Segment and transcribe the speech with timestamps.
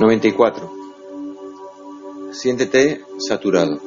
[0.00, 0.72] 94.
[2.32, 3.78] Siéntete saturado.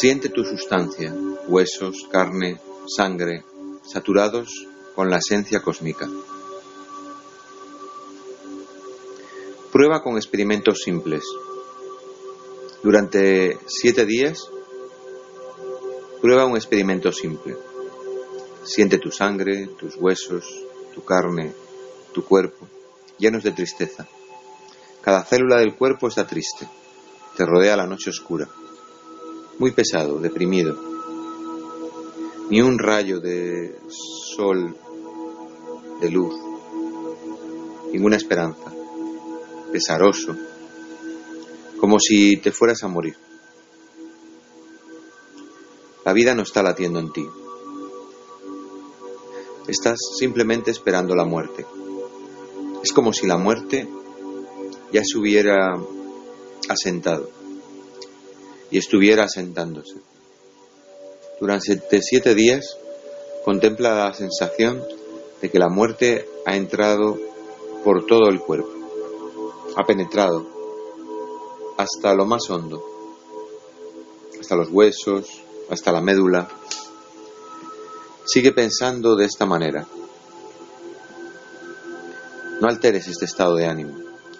[0.00, 1.14] Siente tu sustancia,
[1.48, 2.58] huesos, carne,
[2.88, 3.44] sangre,
[3.82, 6.08] saturados con la esencia cósmica.
[9.70, 11.24] Prueba con experimentos simples.
[12.82, 14.48] Durante siete días,
[16.22, 17.54] prueba un experimento simple.
[18.64, 21.52] Siente tu sangre, tus huesos, tu carne,
[22.12, 22.68] tu cuerpo,
[23.18, 24.06] llenos de tristeza.
[25.00, 26.68] Cada célula del cuerpo está triste.
[27.36, 28.48] Te rodea la noche oscura.
[29.58, 30.78] Muy pesado, deprimido.
[32.50, 33.78] Ni un rayo de
[34.36, 34.76] sol,
[36.00, 36.34] de luz.
[37.92, 38.72] Ninguna esperanza.
[39.72, 40.36] Pesaroso.
[41.80, 43.16] Como si te fueras a morir.
[46.04, 47.26] La vida no está latiendo en ti.
[49.68, 51.64] Estás simplemente esperando la muerte.
[52.82, 53.88] Es como si la muerte
[54.92, 55.78] ya se hubiera
[56.68, 57.30] asentado
[58.70, 59.96] y estuviera asentándose.
[61.40, 62.76] Durante siete días
[63.44, 64.82] contempla la sensación
[65.40, 67.18] de que la muerte ha entrado
[67.84, 68.70] por todo el cuerpo,
[69.76, 70.46] ha penetrado
[71.76, 72.84] hasta lo más hondo,
[74.40, 76.48] hasta los huesos, hasta la médula.
[78.24, 79.86] Sigue pensando de esta manera.
[82.62, 83.92] No alteres este estado de ánimo.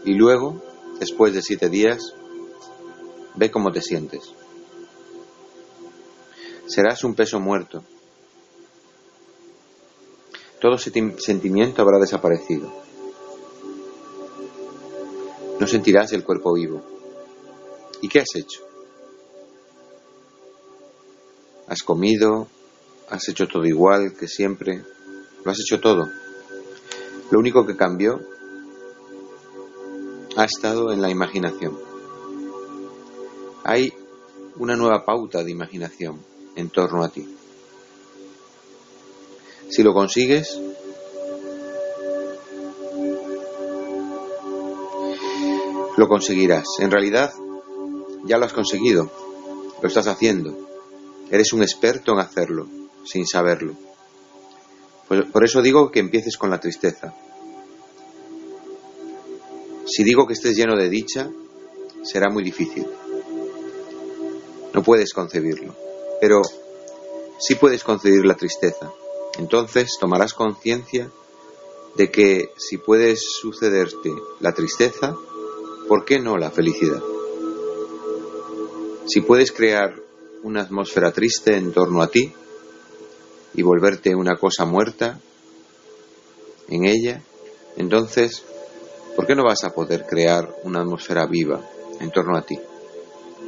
[0.05, 0.63] Y luego,
[1.01, 2.15] después de siete días,
[3.35, 4.33] ve cómo te sientes.
[6.69, 7.83] Serás un peso muerto.
[10.61, 12.73] Todo sentimiento habrá desaparecido.
[15.59, 16.81] No sentirás el cuerpo vivo.
[18.03, 18.63] ¿Y qué has hecho?
[21.67, 22.47] Has comido,
[23.11, 24.85] has hecho todo igual que siempre,
[25.45, 26.09] lo has hecho todo.
[27.33, 28.21] Lo único que cambió
[30.37, 31.79] ha estado en la imaginación.
[33.65, 33.91] Hay
[34.57, 36.21] una nueva pauta de imaginación
[36.57, 37.27] en torno a ti.
[39.71, 40.61] Si lo consigues,
[45.97, 46.67] lo conseguirás.
[46.81, 47.33] En realidad,
[48.27, 49.11] ya lo has conseguido.
[49.81, 50.69] Lo estás haciendo.
[51.31, 52.67] Eres un experto en hacerlo,
[53.07, 53.92] sin saberlo.
[55.33, 57.15] Por, eso digo que empieces con la tristeza.
[59.87, 61.29] Si digo que estés lleno de dicha,
[62.03, 62.87] será muy difícil.
[64.73, 65.77] No puedes concebirlo,
[66.21, 66.41] pero
[67.39, 68.91] sí puedes concebir la tristeza.
[69.39, 71.11] Entonces tomarás conciencia
[71.97, 75.15] de que si puedes sucederte la tristeza,
[75.89, 77.03] ¿por qué no la felicidad?
[79.07, 79.95] Si puedes crear
[80.43, 82.33] una atmósfera triste en torno a ti,
[83.55, 85.21] y volverte una cosa muerta
[86.69, 87.23] en ella,
[87.77, 88.45] entonces,
[89.17, 91.61] ¿por qué no vas a poder crear una atmósfera viva
[92.01, 92.59] en torno a ti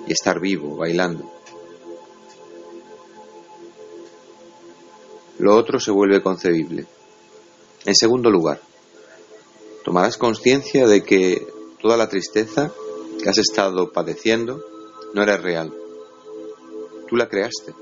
[0.06, 1.30] y estar vivo, bailando?
[5.38, 6.86] Lo otro se vuelve concebible.
[7.84, 8.60] En segundo lugar,
[9.84, 11.46] tomarás conciencia de que
[11.80, 12.72] toda la tristeza
[13.22, 14.62] que has estado padeciendo
[15.12, 15.74] no era real.
[17.08, 17.74] Tú la creaste.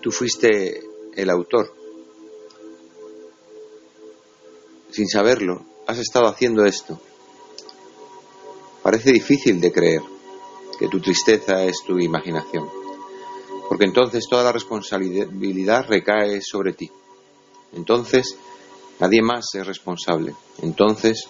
[0.00, 0.82] Tú fuiste
[1.16, 1.74] el autor.
[4.90, 7.00] Sin saberlo, has estado haciendo esto.
[8.82, 10.02] Parece difícil de creer
[10.78, 12.68] que tu tristeza es tu imaginación,
[13.68, 16.90] porque entonces toda la responsabilidad recae sobre ti.
[17.74, 18.36] Entonces
[19.00, 20.34] nadie más es responsable.
[20.62, 21.28] Entonces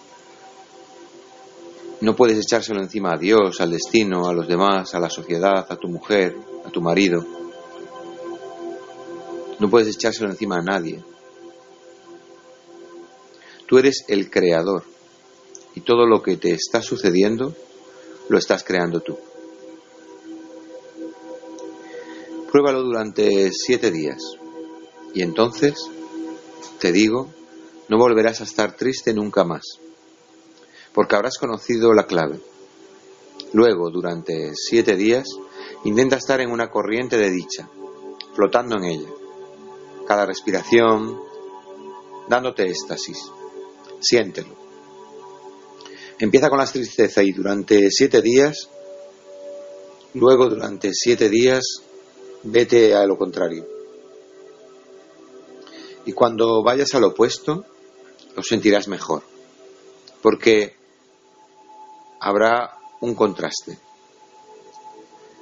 [2.01, 5.75] no puedes echárselo encima a Dios, al destino, a los demás, a la sociedad, a
[5.75, 7.38] tu mujer, a tu marido.
[9.59, 11.03] No puedes echárselo encima a nadie.
[13.67, 14.83] Tú eres el creador
[15.75, 17.53] y todo lo que te está sucediendo
[18.29, 19.17] lo estás creando tú.
[22.49, 24.21] Pruébalo durante siete días
[25.13, 25.75] y entonces,
[26.79, 27.29] te digo,
[27.89, 29.79] no volverás a estar triste nunca más,
[30.93, 32.39] porque habrás conocido la clave.
[33.53, 35.27] Luego, durante siete días,
[35.83, 37.69] intenta estar en una corriente de dicha,
[38.33, 39.18] flotando en ella
[40.09, 41.21] cada respiración,
[42.27, 43.29] dándote éxtasis.
[43.99, 44.55] Siéntelo.
[46.17, 48.69] Empieza con la tristeza y durante siete días,
[50.15, 51.63] luego durante siete días,
[52.41, 53.67] vete a lo contrario.
[56.07, 57.63] Y cuando vayas al opuesto,
[58.35, 59.21] lo sentirás mejor,
[60.23, 60.75] porque
[62.19, 63.77] habrá un contraste.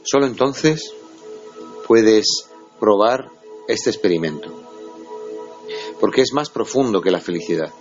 [0.03, 0.91] Solo entonces
[1.87, 2.49] puedes
[2.81, 3.36] probar
[3.67, 4.49] este experimento,
[5.99, 7.71] porque es más profundo que la felicidad.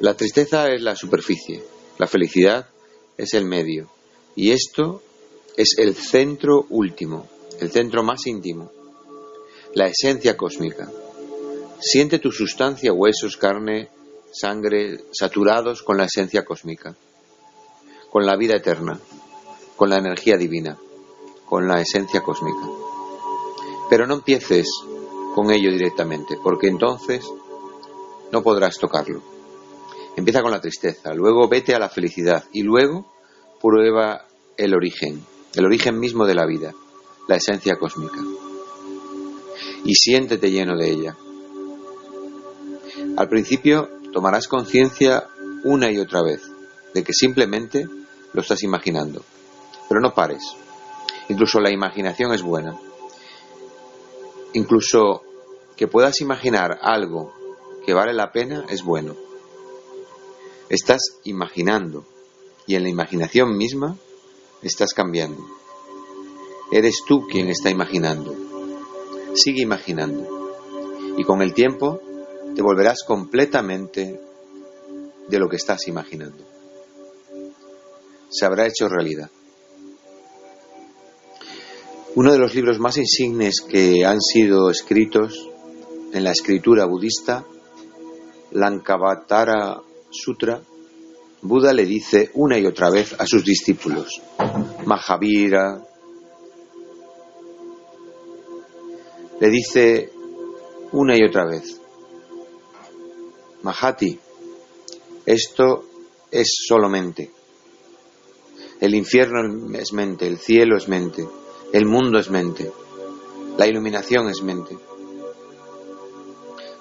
[0.00, 1.62] La tristeza es la superficie,
[1.98, 2.68] la felicidad
[3.16, 3.90] es el medio,
[4.36, 5.02] y esto
[5.56, 7.26] es el centro último,
[7.60, 8.70] el centro más íntimo,
[9.74, 10.90] la esencia cósmica.
[11.80, 13.88] Siente tu sustancia, huesos, carne,
[14.32, 16.94] sangre, saturados con la esencia cósmica,
[18.10, 19.00] con la vida eterna,
[19.76, 20.78] con la energía divina,
[21.44, 22.66] con la esencia cósmica.
[23.90, 24.68] Pero no empieces
[25.34, 27.24] con ello directamente, porque entonces
[28.32, 29.22] no podrás tocarlo.
[30.16, 33.06] Empieza con la tristeza, luego vete a la felicidad y luego
[33.60, 34.26] prueba
[34.56, 35.24] el origen,
[35.54, 36.74] el origen mismo de la vida,
[37.28, 38.18] la esencia cósmica.
[39.84, 41.16] Y siéntete lleno de ella.
[43.16, 45.28] Al principio tomarás conciencia
[45.64, 46.42] una y otra vez
[46.94, 47.86] de que simplemente
[48.32, 49.24] lo estás imaginando.
[49.88, 50.42] Pero no pares.
[51.28, 52.76] Incluso la imaginación es buena.
[54.54, 55.22] Incluso
[55.76, 57.32] que puedas imaginar algo
[57.84, 59.16] que vale la pena es bueno.
[60.68, 62.04] Estás imaginando
[62.66, 63.96] y en la imaginación misma
[64.62, 65.42] estás cambiando.
[66.70, 68.34] Eres tú quien está imaginando.
[69.34, 70.52] Sigue imaginando.
[71.16, 72.00] Y con el tiempo
[72.54, 74.20] te volverás completamente
[75.28, 76.44] de lo que estás imaginando.
[78.30, 79.30] Se habrá hecho realidad.
[82.20, 85.48] Uno de los libros más insignes que han sido escritos
[86.12, 87.44] en la escritura budista,
[88.50, 89.80] Lankavatara
[90.10, 90.60] Sutra,
[91.42, 94.20] Buda le dice una y otra vez a sus discípulos,
[94.84, 95.80] Mahavira,
[99.40, 100.10] le dice
[100.90, 101.80] una y otra vez,
[103.62, 104.18] Mahati,
[105.24, 105.84] esto
[106.32, 107.30] es solo mente.
[108.80, 111.24] El infierno es mente, el cielo es mente,
[111.72, 112.72] el mundo es mente,
[113.56, 114.76] la iluminación es mente.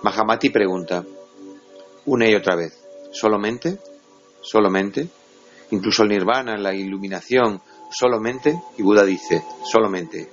[0.03, 1.03] Mahamati pregunta,
[2.05, 2.79] una y otra vez,
[3.11, 3.79] ¿solo mente?
[4.41, 5.09] ¿Solo mente?
[5.71, 7.61] Incluso el nirvana, la iluminación,
[7.91, 10.29] solamente, y Buda dice, solamente,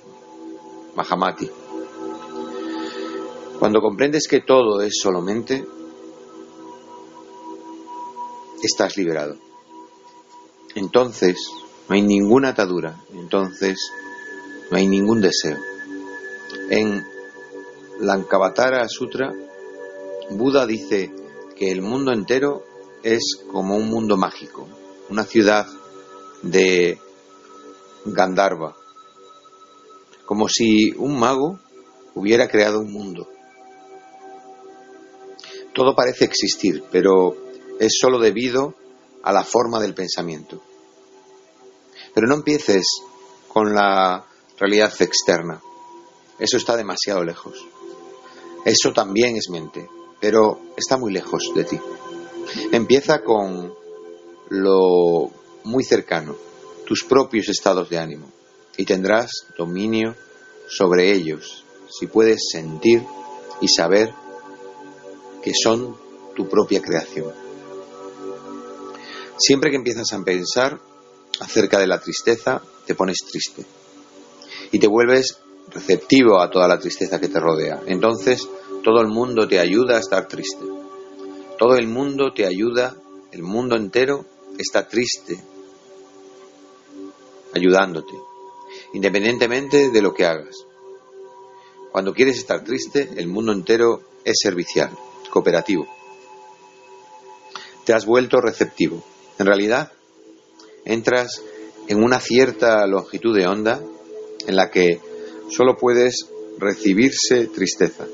[0.95, 1.51] Mahamati.
[3.59, 5.65] Cuando comprendes que todo es solamente,
[8.63, 9.37] estás liberado.
[10.75, 11.37] Entonces
[11.89, 13.79] no hay ninguna atadura, entonces
[14.71, 15.59] no hay ningún deseo.
[16.71, 17.05] En
[18.01, 19.33] Lankavatara Sutra,
[20.31, 21.13] Buda dice
[21.57, 22.65] que el mundo entero
[23.03, 24.67] es como un mundo mágico,
[25.11, 25.67] una ciudad
[26.43, 26.99] de
[28.07, 28.75] Gandharva,
[30.27, 31.59] como si un mago
[32.15, 33.29] hubiera creado un mundo.
[35.75, 37.37] Todo parece existir, pero
[37.79, 38.75] es sólo debido
[39.23, 40.63] a la forma del pensamiento.
[42.15, 42.87] Pero no empieces
[43.49, 44.25] con la
[44.59, 45.61] realidad externa.
[46.39, 47.67] Eso está demasiado lejos.
[48.65, 49.89] Eso también es mente,
[50.21, 51.81] pero está muy lejos de ti.
[52.73, 53.75] Empieza con
[54.51, 55.31] lo
[55.65, 56.37] muy cercano,
[56.87, 58.31] tus propios estados de ánimo,
[58.77, 60.15] y tendrás dominio
[60.69, 63.05] sobre ellos si puedes sentir
[63.61, 64.13] y saber
[65.43, 65.97] que son
[66.35, 67.33] tu propia creación.
[69.39, 70.81] Siempre que empiezas a pensar
[71.41, 73.65] acerca de la tristeza, te pones triste
[74.75, 75.39] y te vuelves
[75.69, 77.83] receptivo a toda la tristeza que te rodea.
[77.87, 78.49] Entonces,
[78.83, 80.65] todo el mundo te ayuda a estar triste.
[81.57, 82.97] Todo el mundo te ayuda,
[83.31, 84.25] el mundo entero
[84.59, 85.39] está triste,
[87.55, 88.15] ayudándote,
[88.95, 90.67] independientemente de lo que hagas.
[91.93, 94.91] Cuando quieres estar triste, el mundo entero es servicial,
[95.31, 95.87] cooperativo.
[97.85, 99.05] Te has vuelto receptivo.
[99.39, 99.93] En realidad,
[100.85, 101.43] entras
[101.87, 103.81] en una cierta longitud de onda
[104.47, 105.01] en la que
[105.51, 108.07] solo puedes recibirse tristeza.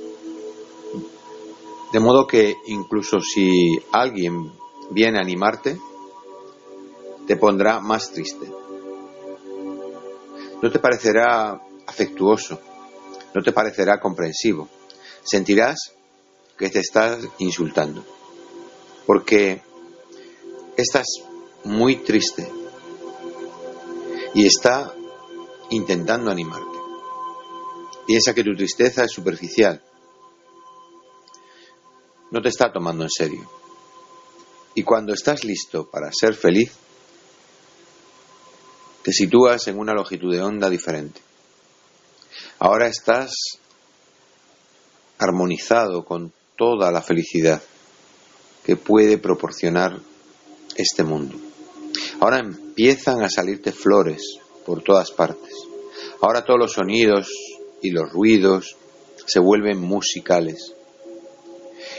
[1.92, 4.52] De modo que incluso si alguien
[4.90, 5.78] viene a animarte,
[7.26, 8.50] te pondrá más triste.
[10.62, 12.60] No te parecerá afectuoso,
[13.34, 14.68] no te parecerá comprensivo.
[15.22, 15.92] Sentirás
[16.56, 18.04] que te estás insultando.
[19.06, 19.62] Porque
[20.76, 21.06] estás
[21.64, 22.50] muy triste
[24.34, 24.94] y está
[25.70, 26.78] intentando animarte.
[28.06, 29.82] Piensa que tu tristeza es superficial.
[32.30, 33.50] no te está tomando en serio.
[34.74, 36.72] Y cuando estás listo para ser feliz,
[39.02, 41.20] te sitúas en una longitud de onda diferente.
[42.60, 43.32] Ahora estás
[45.18, 47.60] armonizado con toda la felicidad
[48.64, 49.98] que puede proporcionar
[50.76, 51.36] este mundo.
[52.20, 54.22] Ahora empiezan a salirte flores
[54.70, 55.52] por todas partes.
[56.20, 57.28] Ahora todos los sonidos
[57.82, 58.76] y los ruidos
[59.26, 60.74] se vuelven musicales.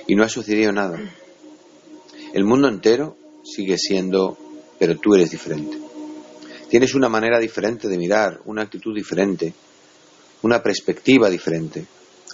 [0.07, 0.97] Y no ha sucedido nada.
[2.33, 4.37] El mundo entero sigue siendo,
[4.79, 5.77] pero tú eres diferente.
[6.69, 9.53] Tienes una manera diferente de mirar, una actitud diferente,
[10.41, 11.85] una perspectiva diferente.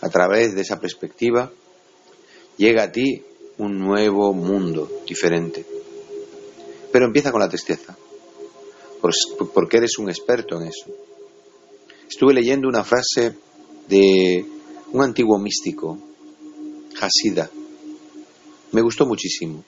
[0.03, 1.51] A través de esa perspectiva
[2.57, 3.23] llega a ti
[3.57, 5.65] un nuevo mundo diferente.
[6.91, 7.97] Pero empieza con la tristeza,
[9.53, 10.85] porque eres un experto en eso.
[12.09, 13.35] Estuve leyendo una frase
[13.87, 14.45] de
[14.91, 15.97] un antiguo místico,
[16.99, 17.49] Hasida.
[18.71, 19.63] Me gustó muchísimo.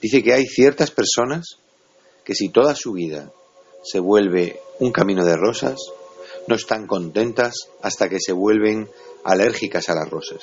[0.00, 1.58] Dice que hay ciertas personas
[2.24, 3.32] que si toda su vida
[3.84, 5.78] se vuelve un camino de rosas,
[6.46, 8.88] no están contentas hasta que se vuelven
[9.24, 10.42] alérgicas a las rosas.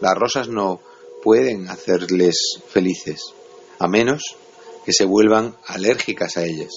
[0.00, 0.80] Las rosas no
[1.22, 3.34] pueden hacerles felices,
[3.78, 4.36] a menos
[4.84, 6.70] que se vuelvan alérgicas a ellas.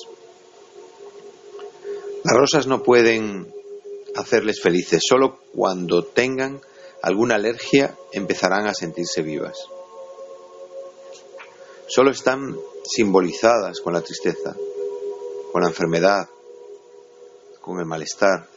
[2.24, 3.52] Las rosas no pueden
[4.16, 6.62] hacerles felices, solo cuando tengan
[7.02, 9.58] alguna alergia empezarán a sentirse vivas.
[11.88, 14.56] Solo están simbolizadas con la tristeza,
[15.52, 16.30] con la enfermedad,
[17.60, 18.48] con el malestar.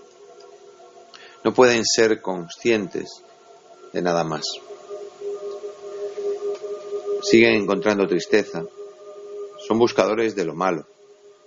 [1.42, 3.22] No pueden ser conscientes
[3.92, 4.44] de nada más.
[7.22, 8.62] Siguen encontrando tristeza.
[9.66, 10.86] Son buscadores de lo malo.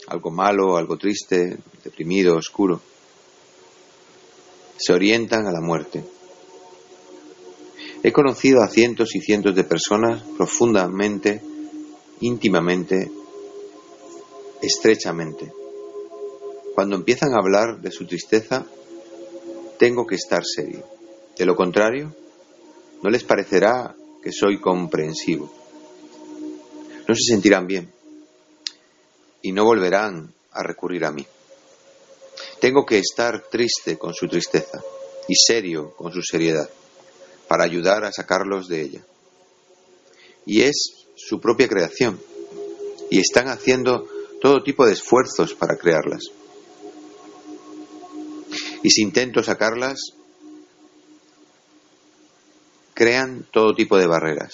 [0.05, 2.79] Algo malo, algo triste, deprimido, oscuro.
[4.77, 6.03] Se orientan a la muerte.
[8.03, 11.41] He conocido a cientos y cientos de personas profundamente,
[12.21, 13.11] íntimamente,
[14.61, 15.51] estrechamente.
[16.75, 18.65] Cuando empiezan a hablar de su tristeza,
[19.79, 20.85] tengo que estar serio.
[21.37, 22.15] De lo contrario,
[23.01, 25.51] no les parecerá que soy comprensivo.
[27.07, 27.96] No se sentirán bien
[29.41, 31.25] y no volverán a recurrir a mí.
[32.59, 34.81] Tengo que estar triste con su tristeza
[35.27, 36.69] y serio con su seriedad
[37.47, 39.01] para ayudar a sacarlos de ella.
[40.45, 42.19] Y es su propia creación
[43.09, 44.07] y están haciendo
[44.41, 46.31] todo tipo de esfuerzos para crearlas
[48.83, 50.13] y si intento sacarlas,
[52.93, 54.53] crean todo tipo de barreras.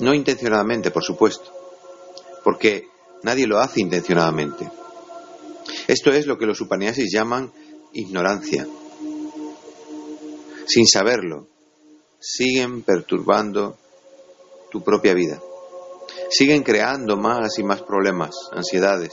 [0.00, 1.53] No intencionadamente, por supuesto,
[2.44, 2.86] porque
[3.22, 4.70] nadie lo hace intencionadamente.
[5.88, 7.50] Esto es lo que los upaniasis llaman
[7.92, 8.66] ignorancia.
[10.66, 11.48] Sin saberlo,
[12.20, 13.76] siguen perturbando
[14.70, 15.40] tu propia vida.
[16.30, 19.12] Siguen creando más y más problemas, ansiedades.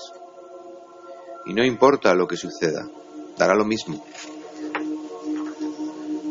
[1.45, 2.89] Y no importa lo que suceda,
[3.38, 4.05] dará lo mismo.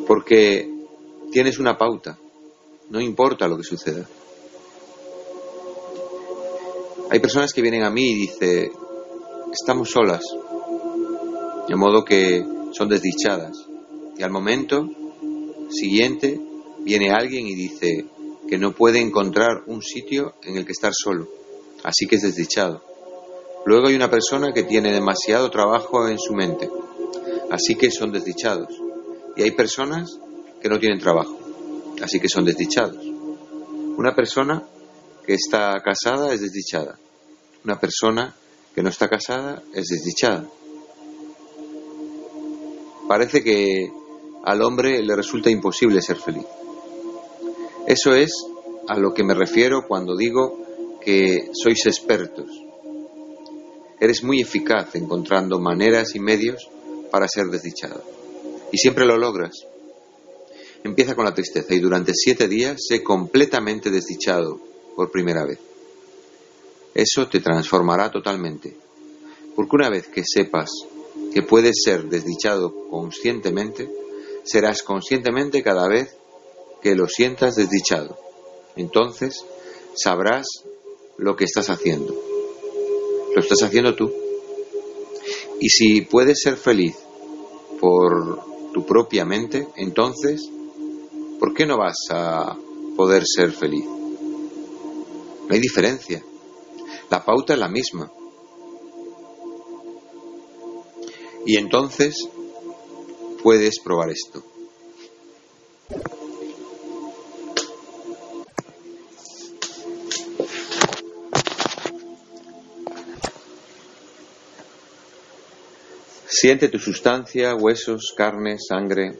[0.06, 0.68] Porque
[1.30, 2.18] tienes una pauta,
[2.88, 4.06] no importa lo que suceda.
[7.10, 8.70] Hay personas que vienen a mí y dicen,
[9.52, 10.22] estamos solas,
[11.68, 13.56] de modo que son desdichadas.
[14.16, 14.88] Y al momento
[15.70, 16.40] siguiente
[16.80, 18.06] viene alguien y dice
[18.48, 21.28] que no puede encontrar un sitio en el que estar solo,
[21.84, 22.82] así que es desdichado.
[23.66, 26.68] Luego hay una persona que tiene demasiado trabajo en su mente
[27.50, 28.68] así que son desdichados.
[29.36, 30.18] Y hay personas
[30.62, 31.38] que no tienen trabajo,
[32.02, 33.04] así que son desdichados.
[33.96, 34.62] Una persona
[35.30, 36.98] que está casada es desdichada.
[37.64, 38.34] Una persona
[38.74, 40.44] que no está casada es desdichada.
[43.06, 43.92] Parece que
[44.42, 46.46] al hombre le resulta imposible ser feliz.
[47.86, 48.32] Eso es
[48.88, 52.50] a lo que me refiero cuando digo que sois expertos.
[54.00, 56.68] Eres muy eficaz encontrando maneras y medios
[57.12, 58.02] para ser desdichado.
[58.72, 59.64] Y siempre lo logras.
[60.82, 64.69] Empieza con la tristeza y durante siete días sé completamente desdichado
[65.00, 65.58] por primera vez.
[66.92, 68.76] Eso te transformará totalmente.
[69.56, 70.68] Porque una vez que sepas
[71.32, 73.90] que puedes ser desdichado conscientemente,
[74.44, 76.14] serás conscientemente cada vez
[76.82, 78.18] que lo sientas desdichado.
[78.76, 79.42] Entonces
[79.94, 80.46] sabrás
[81.16, 82.14] lo que estás haciendo.
[83.34, 84.12] Lo estás haciendo tú.
[85.60, 86.94] Y si puedes ser feliz
[87.80, 88.38] por
[88.74, 90.46] tu propia mente, entonces,
[91.38, 92.54] ¿por qué no vas a
[92.96, 93.99] poder ser feliz?
[95.50, 96.22] No hay diferencia.
[97.10, 98.08] La pauta es la misma.
[101.44, 102.28] Y entonces
[103.42, 104.44] puedes probar esto.
[116.28, 119.18] Siente tu sustancia, huesos, carne, sangre,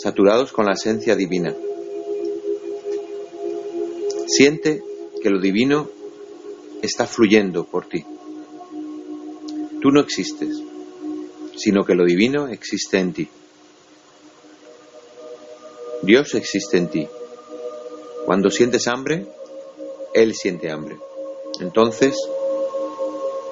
[0.00, 1.52] saturados con la esencia divina.
[4.28, 4.91] Siente
[5.22, 5.88] que lo divino
[6.82, 8.04] está fluyendo por ti.
[9.80, 10.60] Tú no existes,
[11.56, 13.28] sino que lo divino existe en ti.
[16.02, 17.08] Dios existe en ti.
[18.26, 19.26] Cuando sientes hambre,
[20.12, 20.96] Él siente hambre.
[21.60, 22.16] Entonces,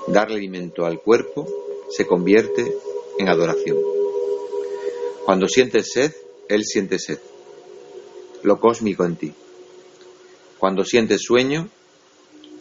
[0.08, 1.46] darle alimento al cuerpo
[1.88, 2.74] se convierte
[3.18, 3.78] en adoración.
[5.24, 6.12] Cuando sientes sed,
[6.48, 7.18] Él siente sed.
[8.42, 9.32] Lo cósmico en ti.
[10.60, 11.70] Cuando sientes sueño,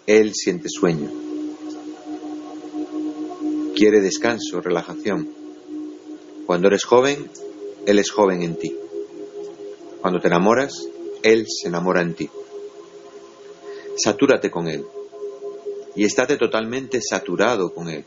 [0.07, 1.11] Él siente sueño.
[3.75, 5.27] Quiere descanso, relajación.
[6.45, 7.29] Cuando eres joven,
[7.85, 8.73] Él es joven en ti.
[9.99, 10.87] Cuando te enamoras,
[11.23, 12.29] Él se enamora en ti.
[13.97, 14.85] Satúrate con Él
[15.93, 18.05] y estate totalmente saturado con Él.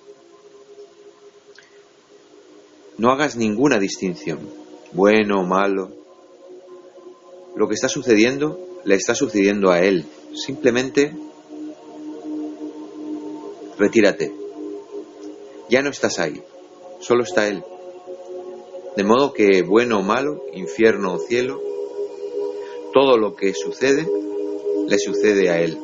[2.97, 4.39] No hagas ninguna distinción,
[4.93, 5.91] bueno o malo.
[7.57, 10.05] Lo que está sucediendo le está sucediendo a Él.
[10.35, 11.15] Simplemente
[13.79, 14.33] retírate.
[15.69, 16.43] Ya no estás ahí,
[17.01, 17.65] solo está Él.
[18.97, 21.61] De modo que bueno o malo, infierno o cielo,
[22.93, 24.07] todo lo que sucede
[24.87, 25.79] le sucede a Él.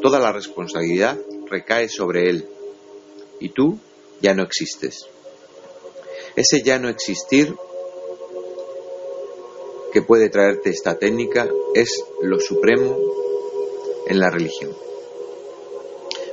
[0.00, 1.18] Toda la responsabilidad
[1.50, 2.48] recae sobre Él
[3.40, 3.78] y tú
[4.20, 5.06] ya no existes.
[6.36, 7.54] Ese ya no existir
[9.98, 12.96] que puede traerte esta técnica es lo supremo
[14.06, 14.70] en la religión.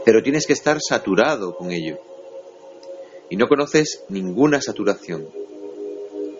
[0.05, 1.98] Pero tienes que estar saturado con ello.
[3.27, 5.27] Y no conoces ninguna saturación.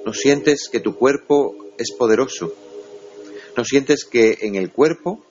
[0.06, 2.54] No sientes que tu cuerpo es poderoso.
[3.58, 5.26] No sientes que en el cuerpo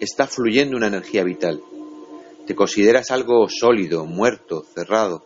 [0.00, 1.62] está fluyendo una energía vital.
[2.46, 5.24] Te consideras algo sólido, muerto, cerrado.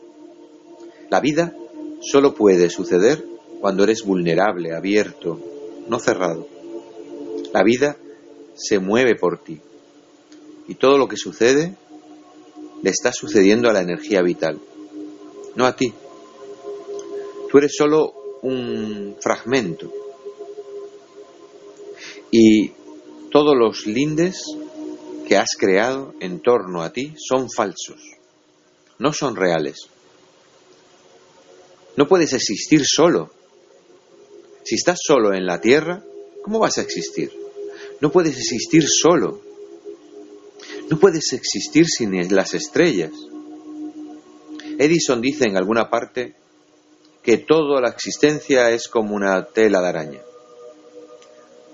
[1.10, 1.56] La vida
[2.00, 3.24] solo puede suceder
[3.60, 5.57] cuando eres vulnerable, abierto,
[5.88, 6.46] no cerrado.
[7.52, 7.96] La vida
[8.54, 9.60] se mueve por ti.
[10.66, 11.74] Y todo lo que sucede
[12.82, 14.60] le está sucediendo a la energía vital,
[15.56, 15.92] no a ti.
[17.50, 19.90] Tú eres solo un fragmento.
[22.30, 22.72] Y
[23.30, 24.42] todos los lindes
[25.26, 28.00] que has creado en torno a ti son falsos,
[28.98, 29.88] no son reales.
[31.96, 33.30] No puedes existir solo.
[34.68, 36.04] Si estás solo en la Tierra,
[36.44, 37.32] ¿cómo vas a existir?
[38.02, 39.40] No puedes existir solo.
[40.90, 43.12] No puedes existir sin las estrellas.
[44.78, 46.34] Edison dice en alguna parte
[47.22, 50.20] que toda la existencia es como una tela de araña.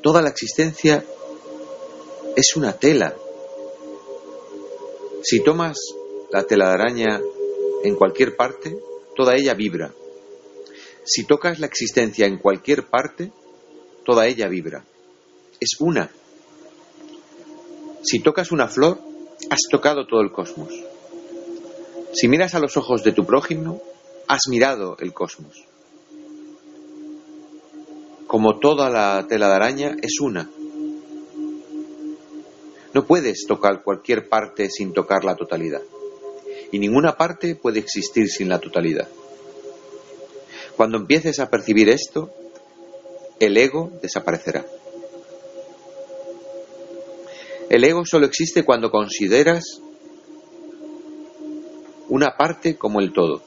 [0.00, 1.04] Toda la existencia
[2.36, 3.16] es una tela.
[5.24, 5.78] Si tomas
[6.30, 7.20] la tela de araña
[7.82, 8.78] en cualquier parte,
[9.16, 9.92] toda ella vibra.
[11.04, 13.30] Si tocas la existencia en cualquier parte,
[14.04, 14.84] toda ella vibra.
[15.60, 16.10] Es una.
[18.02, 18.98] Si tocas una flor,
[19.50, 20.72] has tocado todo el cosmos.
[22.14, 23.82] Si miras a los ojos de tu prójimo,
[24.28, 25.64] has mirado el cosmos.
[28.26, 30.48] Como toda la tela de araña, es una.
[32.94, 35.82] No puedes tocar cualquier parte sin tocar la totalidad.
[36.72, 39.08] Y ninguna parte puede existir sin la totalidad.
[40.76, 42.30] Cuando empieces a percibir esto,
[43.40, 44.64] el ego desaparecerá.
[47.70, 49.80] El ego solo existe cuando consideras
[52.08, 53.42] una parte como el todo.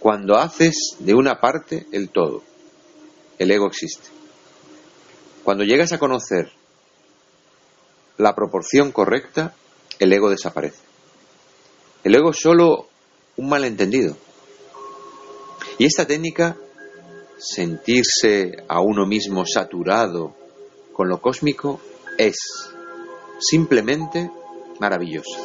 [0.00, 2.42] Cuando haces de una parte el todo,
[3.38, 4.08] el ego existe.
[5.42, 6.52] Cuando llegas a conocer
[8.18, 9.54] la proporción correcta,
[9.98, 10.80] el ego desaparece.
[12.04, 12.88] El ego es solo
[13.36, 14.16] un malentendido.
[15.78, 16.56] Y esta técnica,
[17.38, 20.34] sentirse a uno mismo saturado
[20.92, 21.80] con lo cósmico,
[22.16, 22.36] es
[23.38, 24.30] simplemente
[24.80, 25.38] maravillosa.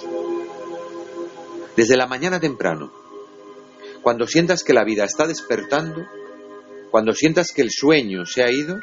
[1.75, 2.91] Desde la mañana temprano,
[4.01, 6.05] cuando sientas que la vida está despertando,
[6.89, 8.79] cuando sientas que el sueño se ha ido,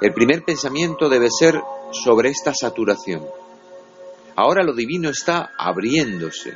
[0.00, 1.60] el primer pensamiento debe ser
[1.92, 3.24] sobre esta saturación.
[4.36, 6.54] Ahora lo divino está abriéndose,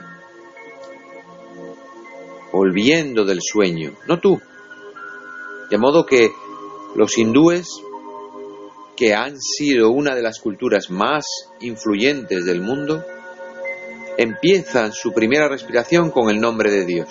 [2.58, 4.40] volviendo del sueño, no tú.
[5.70, 6.32] De modo que
[6.96, 7.68] los hindúes,
[8.96, 11.24] que han sido una de las culturas más
[11.60, 13.04] influyentes del mundo,
[14.16, 17.08] empiezan su primera respiración con el nombre de Dios.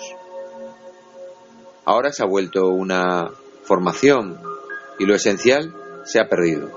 [1.86, 3.30] Ahora se ha vuelto una
[3.62, 4.38] formación
[4.98, 6.70] y lo esencial se ha perdido.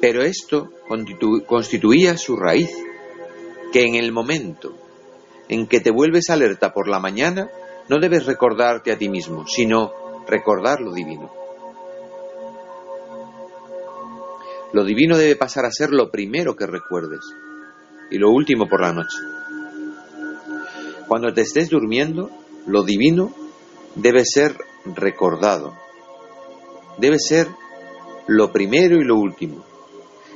[0.00, 0.70] Pero esto
[1.46, 2.70] constituía su raíz,
[3.70, 4.87] que en el momento
[5.48, 7.50] en que te vuelves alerta por la mañana,
[7.88, 9.92] no debes recordarte a ti mismo, sino
[10.26, 11.32] recordar lo divino.
[14.72, 17.20] Lo divino debe pasar a ser lo primero que recuerdes
[18.10, 19.16] y lo último por la noche.
[21.06, 22.30] Cuando te estés durmiendo,
[22.66, 23.32] lo divino
[23.94, 25.74] debe ser recordado.
[26.98, 27.48] Debe ser
[28.26, 29.64] lo primero y lo último.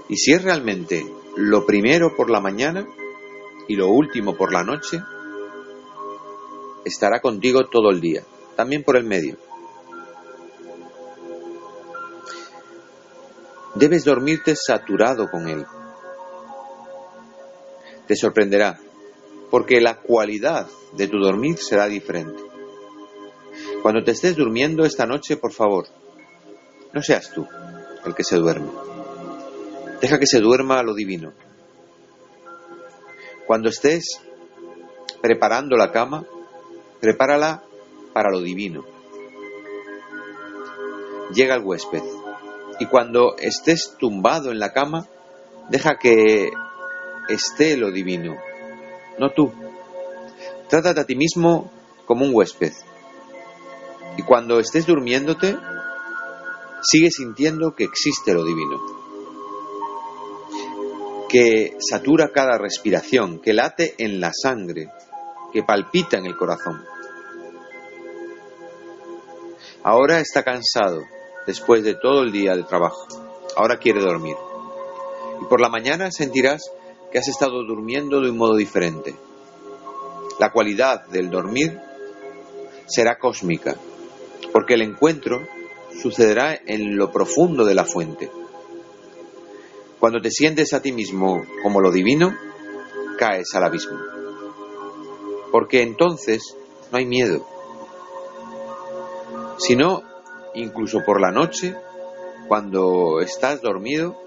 [0.09, 2.87] Y si es realmente lo primero por la mañana
[3.69, 5.03] y lo último por la noche,
[6.85, 8.23] estará contigo todo el día,
[8.57, 9.37] también por el medio.
[13.75, 15.65] Debes dormirte saturado con él.
[18.07, 18.79] Te sorprenderá,
[19.51, 22.43] porque la cualidad de tu dormir será diferente.
[23.83, 25.87] Cuando te estés durmiendo esta noche, por favor,
[26.93, 27.47] no seas tú
[28.05, 28.71] el que se duerme.
[30.01, 31.33] Deja que se duerma a lo divino.
[33.53, 34.19] Cuando estés
[35.21, 36.25] preparando la cama,
[37.03, 37.63] prepárala
[38.15, 38.83] para lo divino.
[41.35, 42.03] Llega el huésped
[42.81, 45.07] y cuando estés tumbado en la cama,
[45.69, 46.51] deja que
[47.29, 48.37] esté lo divino,
[49.19, 49.53] no tú.
[50.71, 51.71] Trátate a ti mismo
[52.07, 52.73] como un huésped.
[54.17, 55.59] Y cuando estés durmiéndote,
[56.81, 58.81] sigue sintiendo que existe lo divino,
[61.33, 64.91] que satura cada respiración, que late en la sangre,
[65.51, 66.85] que palpita en el corazón.
[69.83, 71.05] Ahora está cansado
[71.47, 73.07] después de todo el día de trabajo.
[73.57, 74.37] Ahora quiere dormir.
[75.41, 76.71] Y por la mañana sentirás
[77.11, 79.15] que has estado durmiendo de un modo diferente.
[80.39, 81.81] La cualidad del dormir
[82.87, 83.75] será cósmica,
[84.53, 85.41] porque el encuentro
[86.03, 88.31] sucederá en lo profundo de la fuente.
[90.03, 92.37] Cuando te sientes a ti mismo como lo divino,
[93.17, 93.97] caes al abismo.
[95.53, 96.57] Porque entonces
[96.91, 97.47] no hay miedo,
[99.59, 100.03] sino
[100.57, 101.77] incluso por la noche,
[102.49, 104.21] cuando estás dormido,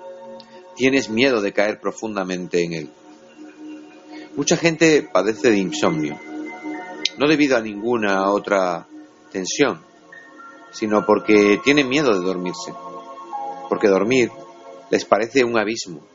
[0.77, 2.89] tienes miedo de caer profundamente en él.
[4.37, 6.17] Mucha gente padece de insomnio,
[7.17, 8.87] no debido a ninguna otra
[9.29, 9.81] tensión,
[10.71, 12.73] sino porque tienen miedo de dormirse,
[13.67, 14.31] porque dormir
[14.95, 16.07] les parece un abismo,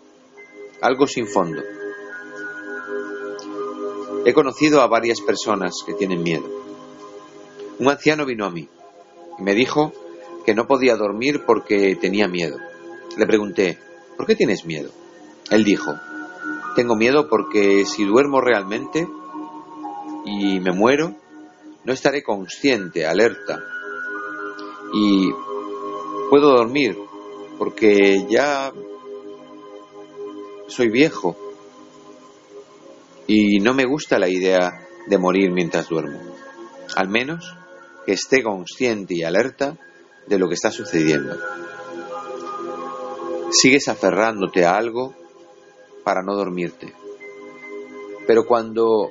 [0.81, 1.61] algo sin fondo.
[4.25, 6.49] He conocido a varias personas que tienen miedo.
[7.79, 8.66] Un anciano vino a mí
[9.38, 9.93] y me dijo
[10.47, 12.57] que no podía dormir porque tenía miedo.
[13.19, 13.79] Le pregunté,
[14.16, 14.90] ¿por qué tienes miedo?
[15.51, 15.93] Él dijo,
[16.75, 19.07] tengo miedo porque si duermo realmente
[20.25, 21.16] y me muero,
[21.85, 23.62] no estaré consciente, alerta.
[24.95, 25.31] Y
[26.31, 27.10] puedo dormir
[27.61, 28.73] porque ya
[30.66, 31.37] soy viejo
[33.27, 36.18] y no me gusta la idea de morir mientras duermo.
[36.96, 37.55] Al menos
[38.07, 39.77] que esté consciente y alerta
[40.27, 41.37] de lo que está sucediendo.
[43.51, 45.14] Sigues aferrándote a algo
[46.03, 46.94] para no dormirte.
[48.27, 49.11] Pero cuando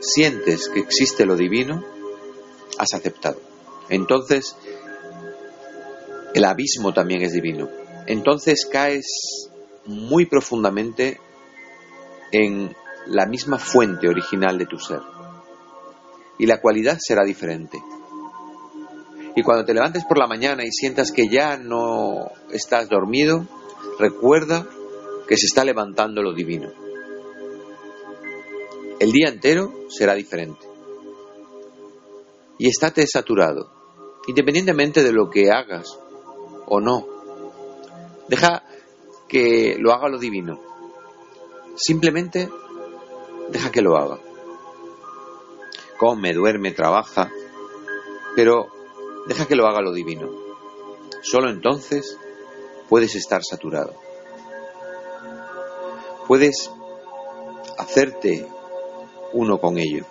[0.00, 1.84] sientes que existe lo divino,
[2.78, 3.38] has aceptado.
[3.90, 4.56] Entonces,
[6.32, 7.81] el abismo también es divino.
[8.06, 9.06] Entonces caes
[9.86, 11.20] muy profundamente
[12.30, 12.74] en
[13.06, 15.00] la misma fuente original de tu ser.
[16.38, 17.82] Y la cualidad será diferente.
[19.34, 23.46] Y cuando te levantes por la mañana y sientas que ya no estás dormido,
[23.98, 24.66] recuerda
[25.26, 26.70] que se está levantando lo divino.
[28.98, 30.66] El día entero será diferente.
[32.58, 33.70] Y estate saturado,
[34.26, 35.98] independientemente de lo que hagas
[36.66, 37.11] o no.
[38.32, 38.62] Deja
[39.28, 40.58] que lo haga lo divino.
[41.76, 42.48] Simplemente
[43.50, 44.18] deja que lo haga.
[45.98, 47.30] Come, duerme, trabaja,
[48.34, 48.70] pero
[49.26, 50.30] Deja que lo haga lo divino.
[51.20, 52.18] Solo entonces
[52.88, 53.94] puedes estar saturado.
[56.26, 56.70] Puedes
[57.76, 58.46] hacerte
[59.34, 60.06] uno con ello.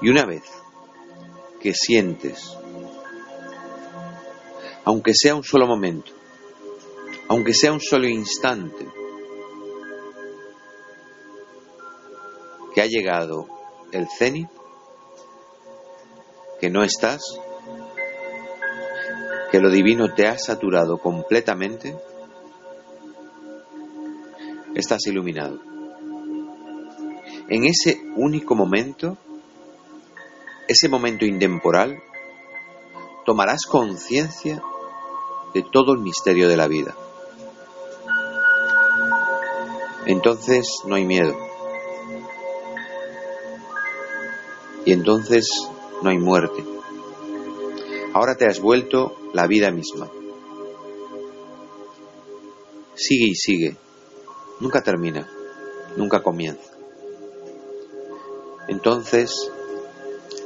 [0.00, 0.44] Y una vez
[1.60, 2.56] que sientes,
[4.84, 6.12] aunque sea un solo momento,
[7.28, 8.86] aunque sea un solo instante,
[12.74, 13.46] que ha llegado
[13.92, 14.48] el cenit,
[16.60, 17.22] que no estás
[19.54, 21.96] que lo divino te ha saturado completamente,
[24.74, 25.60] estás iluminado.
[27.48, 29.16] En ese único momento,
[30.66, 32.02] ese momento intemporal,
[33.24, 34.60] tomarás conciencia
[35.54, 36.96] de todo el misterio de la vida.
[40.06, 41.34] Entonces no hay miedo.
[44.84, 45.48] Y entonces
[46.02, 46.64] no hay muerte.
[48.12, 50.10] Ahora te has vuelto la vida misma.
[52.94, 53.76] Sigue y sigue.
[54.60, 55.28] Nunca termina.
[55.96, 56.70] Nunca comienza.
[58.68, 59.50] Entonces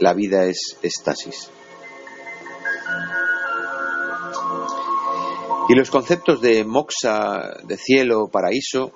[0.01, 1.51] la vida es estasis.
[5.69, 8.93] Y los conceptos de moxa, de cielo, paraíso,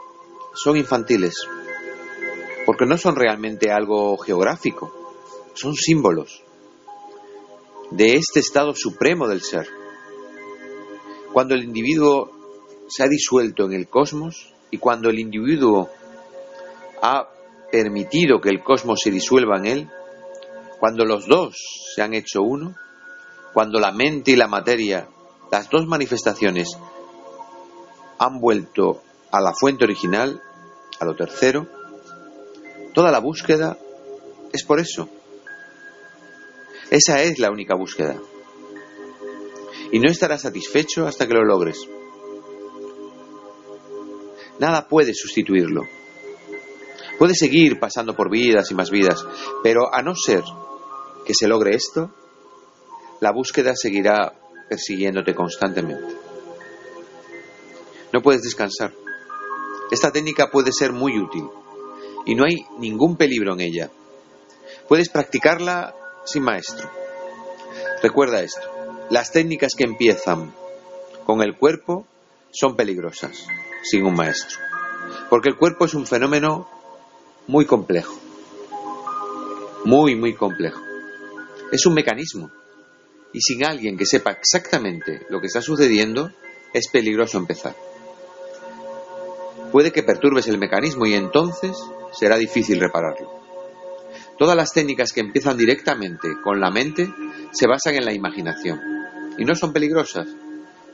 [0.54, 1.34] son infantiles,
[2.66, 4.92] porque no son realmente algo geográfico,
[5.54, 6.42] son símbolos
[7.90, 9.68] de este estado supremo del ser.
[11.32, 12.30] Cuando el individuo
[12.88, 15.90] se ha disuelto en el cosmos y cuando el individuo
[17.02, 17.28] ha
[17.70, 19.90] permitido que el cosmos se disuelva en él,
[20.78, 21.56] cuando los dos
[21.94, 22.74] se han hecho uno,
[23.52, 25.08] cuando la mente y la materia
[25.52, 26.78] las dos manifestaciones
[28.18, 30.40] han vuelto a la fuente original,
[31.00, 31.66] a lo tercero.
[32.92, 33.78] Toda la búsqueda
[34.52, 35.08] es por eso.
[36.90, 38.20] Esa es la única búsqueda.
[39.90, 41.78] Y no estarás satisfecho hasta que lo logres.
[44.58, 45.82] Nada puede sustituirlo.
[47.18, 49.24] Puedes seguir pasando por vidas y más vidas,
[49.62, 50.42] pero a no ser
[51.24, 52.10] que se logre esto,
[53.20, 54.34] la búsqueda seguirá
[54.68, 56.14] persiguiéndote constantemente.
[58.12, 59.01] No puedes descansar.
[59.90, 61.48] Esta técnica puede ser muy útil
[62.24, 63.90] y no hay ningún peligro en ella.
[64.88, 66.90] Puedes practicarla sin maestro.
[68.02, 68.62] Recuerda esto,
[69.10, 70.52] las técnicas que empiezan
[71.24, 72.06] con el cuerpo
[72.50, 73.46] son peligrosas
[73.82, 74.58] sin un maestro,
[75.30, 76.68] porque el cuerpo es un fenómeno
[77.46, 78.14] muy complejo,
[79.84, 80.80] muy, muy complejo.
[81.70, 82.50] Es un mecanismo
[83.32, 86.30] y sin alguien que sepa exactamente lo que está sucediendo,
[86.72, 87.74] es peligroso empezar.
[89.72, 91.76] Puede que perturbes el mecanismo y entonces
[92.12, 93.32] será difícil repararlo.
[94.38, 97.08] Todas las técnicas que empiezan directamente con la mente
[97.52, 98.78] se basan en la imaginación
[99.38, 100.28] y no son peligrosas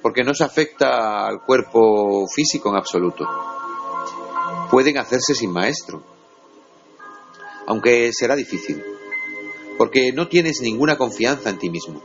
[0.00, 3.26] porque no se afecta al cuerpo físico en absoluto.
[4.70, 6.04] Pueden hacerse sin maestro,
[7.66, 8.82] aunque será difícil,
[9.76, 12.02] porque no tienes ninguna confianza en ti mismo.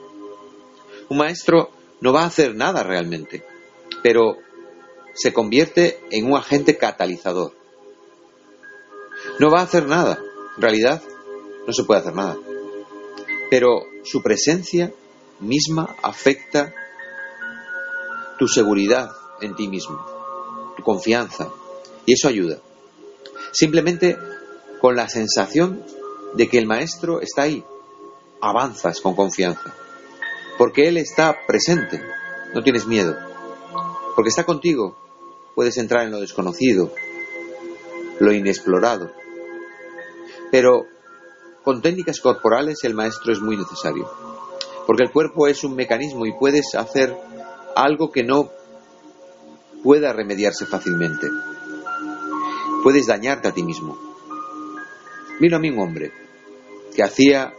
[1.09, 1.69] Un maestro
[2.01, 3.45] no va a hacer nada realmente,
[4.01, 4.37] pero
[5.13, 7.53] se convierte en un agente catalizador.
[9.39, 10.19] No va a hacer nada,
[10.55, 11.01] en realidad
[11.65, 12.37] no se puede hacer nada,
[13.49, 14.93] pero su presencia
[15.39, 16.73] misma afecta
[18.37, 20.03] tu seguridad en ti mismo,
[20.75, 21.49] tu confianza,
[22.05, 22.59] y eso ayuda.
[23.51, 24.17] Simplemente
[24.81, 25.83] con la sensación
[26.33, 27.63] de que el maestro está ahí,
[28.41, 29.73] avanzas con confianza.
[30.57, 32.01] Porque Él está presente,
[32.53, 33.15] no tienes miedo.
[34.15, 34.97] Porque está contigo,
[35.55, 36.93] puedes entrar en lo desconocido,
[38.19, 39.11] lo inexplorado.
[40.51, 40.87] Pero
[41.63, 44.09] con técnicas corporales el maestro es muy necesario.
[44.85, 47.15] Porque el cuerpo es un mecanismo y puedes hacer
[47.75, 48.51] algo que no
[49.83, 51.27] pueda remediarse fácilmente.
[52.83, 53.97] Puedes dañarte a ti mismo.
[55.39, 56.11] Vino a mí un hombre
[56.95, 57.53] que hacía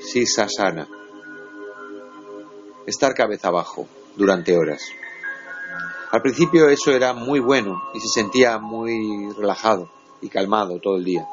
[0.00, 0.88] sisasana
[2.86, 4.82] estar cabeza abajo durante horas.
[6.10, 9.90] Al principio eso era muy bueno y se sentía muy relajado
[10.20, 11.26] y calmado todo el día.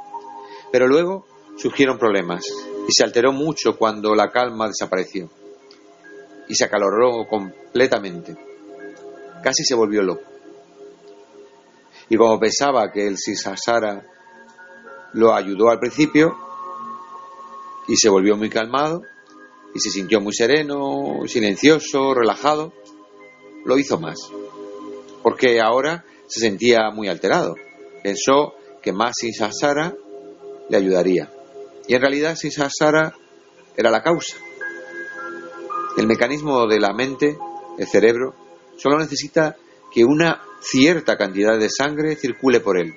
[0.72, 1.26] Pero luego
[1.58, 2.44] surgieron problemas
[2.88, 5.30] y se alteró mucho cuando la calma desapareció
[6.48, 8.36] y se acaloró completamente.
[9.42, 10.24] Casi se volvió loco.
[12.10, 14.06] Y como pensaba que el Sisasara
[15.14, 16.38] lo ayudó al principio
[17.88, 19.02] y se volvió muy calmado,
[19.74, 22.72] y se sintió muy sereno, silencioso, relajado,
[23.66, 24.18] lo hizo más.
[25.26, 27.56] Porque ahora se sentía muy alterado.
[28.04, 29.96] Pensó que más Sasara
[30.70, 31.32] le ayudaría.
[31.88, 33.16] Y en realidad Sasara
[33.76, 34.38] era la causa.
[35.98, 37.40] El mecanismo de la mente,
[37.80, 38.36] el cerebro,
[38.78, 39.58] solo necesita
[39.92, 42.94] que una cierta cantidad de sangre circule por él.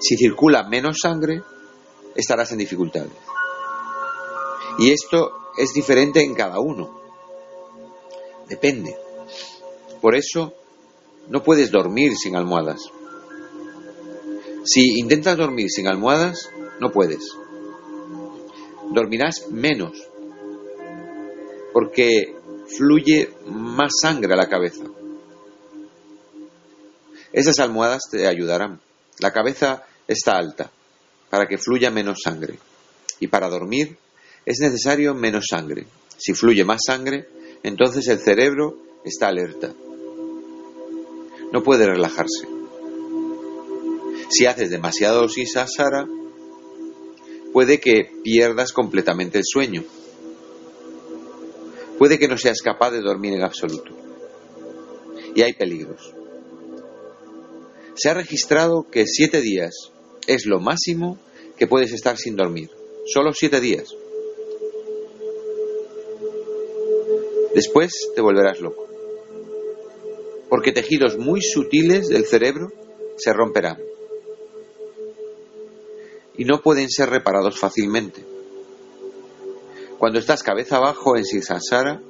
[0.00, 1.40] Si circula menos sangre,
[2.14, 3.12] estarás en dificultades.
[4.78, 7.00] Y esto es diferente en cada uno.
[8.50, 8.94] Depende.
[10.02, 10.52] Por eso
[11.28, 12.90] no puedes dormir sin almohadas.
[14.64, 17.20] Si intentas dormir sin almohadas, no puedes.
[18.90, 19.92] Dormirás menos
[21.72, 22.34] porque
[22.76, 24.84] fluye más sangre a la cabeza.
[27.32, 28.80] Esas almohadas te ayudarán.
[29.20, 30.70] La cabeza está alta
[31.30, 32.58] para que fluya menos sangre.
[33.20, 33.96] Y para dormir
[34.46, 35.86] es necesario menos sangre.
[36.16, 37.28] Si fluye más sangre,
[37.62, 39.72] entonces el cerebro está alerta.
[41.52, 42.46] No puede relajarse.
[44.30, 46.06] Si haces demasiado sisasara,
[47.52, 49.84] puede que pierdas completamente el sueño.
[51.98, 53.92] Puede que no seas capaz de dormir en absoluto.
[55.34, 56.14] Y hay peligros.
[57.94, 59.90] Se ha registrado que siete días
[60.26, 61.18] es lo máximo
[61.56, 62.70] que puedes estar sin dormir.
[63.06, 63.88] Solo siete días.
[67.54, 68.86] Después te volverás loco.
[70.58, 72.72] Porque tejidos muy sutiles del cerebro
[73.16, 73.78] se romperán.
[76.36, 78.24] Y no pueden ser reparados fácilmente.
[79.98, 82.02] Cuando estás cabeza abajo en Sisansara,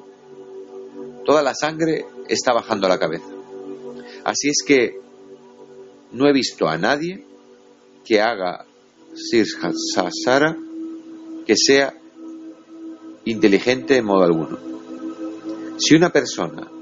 [1.26, 3.28] toda la sangre está bajando a la cabeza.
[4.24, 4.98] Así es que
[6.12, 7.26] no he visto a nadie
[8.02, 8.64] que haga
[9.14, 10.56] Sisansara
[11.46, 11.92] que sea
[13.26, 14.58] inteligente en modo alguno.
[15.76, 16.77] Si una persona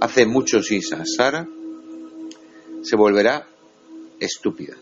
[0.00, 1.46] hace mucho Sisansara,
[2.82, 3.46] se volverá
[4.18, 4.76] estúpida,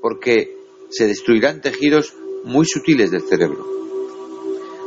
[0.00, 0.56] porque
[0.90, 3.66] se destruirán tejidos muy sutiles del cerebro.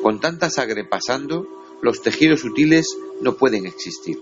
[0.01, 1.47] Con tanta sangre pasando,
[1.81, 2.85] los tejidos sutiles
[3.21, 4.19] no pueden existir.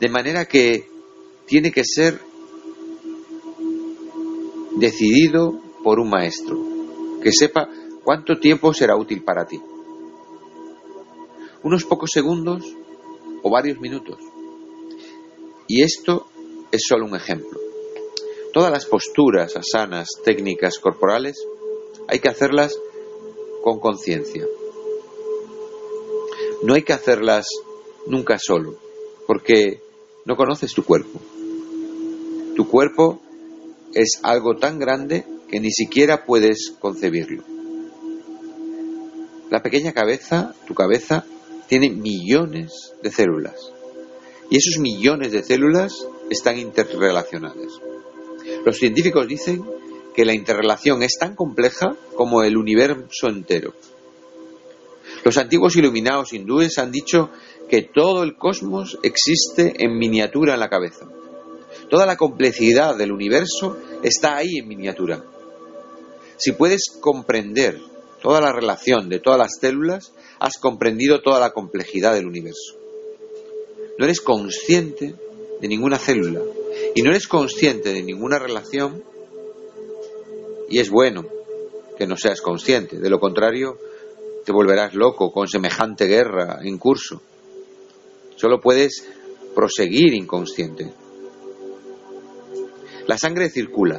[0.00, 0.88] De manera que
[1.46, 2.20] tiene que ser
[4.76, 6.56] decidido por un maestro,
[7.20, 7.68] que sepa
[8.04, 9.60] cuánto tiempo será útil para ti.
[11.64, 12.64] Unos pocos segundos
[13.48, 14.18] o varios minutos.
[15.66, 16.26] Y esto
[16.70, 17.58] es solo un ejemplo.
[18.52, 21.42] Todas las posturas, asanas, técnicas corporales,
[22.08, 22.78] hay que hacerlas
[23.62, 24.46] con conciencia.
[26.62, 27.46] No hay que hacerlas
[28.06, 28.76] nunca solo,
[29.26, 29.80] porque
[30.26, 31.18] no conoces tu cuerpo.
[32.54, 33.20] Tu cuerpo
[33.94, 37.44] es algo tan grande que ni siquiera puedes concebirlo.
[39.50, 41.24] La pequeña cabeza, tu cabeza,
[41.68, 43.72] tiene millones de células.
[44.50, 47.80] Y esos millones de células están interrelacionadas.
[48.64, 49.62] Los científicos dicen
[50.14, 53.74] que la interrelación es tan compleja como el universo entero.
[55.24, 57.30] Los antiguos iluminados hindúes han dicho
[57.68, 61.06] que todo el cosmos existe en miniatura en la cabeza.
[61.90, 65.22] Toda la complejidad del universo está ahí en miniatura.
[66.36, 67.78] Si puedes comprender
[68.22, 72.78] toda la relación de todas las células, has comprendido toda la complejidad del universo.
[73.98, 75.14] No eres consciente
[75.60, 76.40] de ninguna célula
[76.94, 79.02] y no eres consciente de ninguna relación
[80.68, 81.26] y es bueno
[81.96, 82.98] que no seas consciente.
[82.98, 83.78] De lo contrario,
[84.44, 87.20] te volverás loco con semejante guerra en curso.
[88.36, 89.06] Solo puedes
[89.54, 90.92] proseguir inconsciente.
[93.06, 93.98] La sangre circula,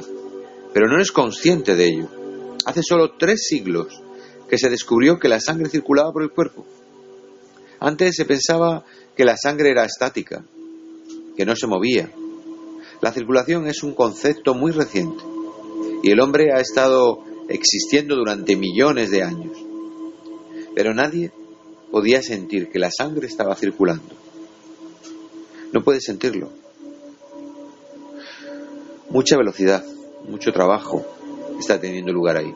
[0.72, 2.08] pero no eres consciente de ello.
[2.64, 4.00] Hace solo tres siglos
[4.50, 6.66] que se descubrió que la sangre circulaba por el cuerpo.
[7.78, 8.84] Antes se pensaba
[9.16, 10.44] que la sangre era estática,
[11.36, 12.10] que no se movía.
[13.00, 15.22] La circulación es un concepto muy reciente
[16.02, 19.56] y el hombre ha estado existiendo durante millones de años.
[20.74, 21.30] Pero nadie
[21.92, 24.14] podía sentir que la sangre estaba circulando.
[25.72, 26.50] No puede sentirlo.
[29.10, 29.84] Mucha velocidad,
[30.28, 31.06] mucho trabajo
[31.58, 32.52] está teniendo lugar ahí.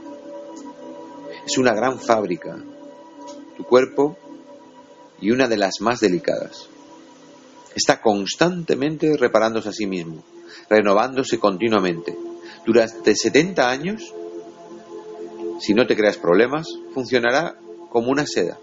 [1.47, 2.57] Es una gran fábrica,
[3.57, 4.17] tu cuerpo,
[5.21, 6.69] y una de las más delicadas.
[7.75, 10.23] Está constantemente reparándose a sí mismo,
[10.69, 12.17] renovándose continuamente.
[12.67, 14.15] Durante 70 años,
[15.61, 17.57] si no te creas problemas, funcionará
[17.91, 18.59] como una seda.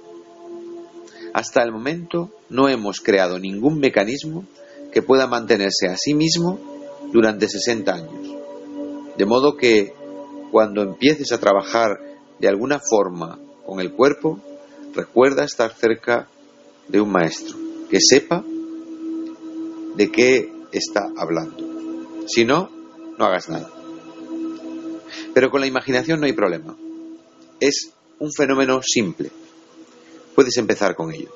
[1.33, 4.45] Hasta el momento no hemos creado ningún mecanismo
[4.91, 6.59] que pueda mantenerse a sí mismo
[7.11, 8.35] durante 60 años.
[9.17, 9.93] De modo que
[10.51, 12.10] cuando empieces a trabajar
[12.41, 14.39] de alguna forma con el cuerpo,
[14.95, 16.27] recuerda estar cerca
[16.87, 17.55] de un maestro
[17.87, 18.43] que sepa
[19.95, 22.25] de qué está hablando.
[22.27, 22.71] Si no,
[23.19, 23.69] no hagas nada.
[25.35, 26.75] Pero con la imaginación no hay problema.
[27.59, 29.29] Es un fenómeno simple.
[30.33, 31.29] Puedes empezar con ello.